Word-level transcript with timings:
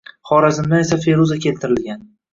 Xorazmdan 0.29 0.81
esa 0.85 0.99
feruza 1.03 1.37
keltirilgan. 1.45 2.03